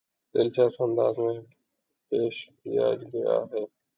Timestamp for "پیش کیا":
2.11-2.87